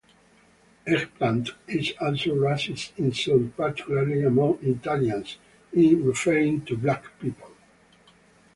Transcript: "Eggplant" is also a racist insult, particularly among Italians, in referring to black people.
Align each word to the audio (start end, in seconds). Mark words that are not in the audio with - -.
"Eggplant" 0.87 1.51
is 1.67 1.93
also 2.01 2.31
a 2.31 2.35
racist 2.35 2.91
insult, 2.97 3.55
particularly 3.55 4.23
among 4.23 4.57
Italians, 4.63 5.37
in 5.73 6.03
referring 6.03 6.65
to 6.65 6.75
black 6.75 7.05
people. 7.19 7.51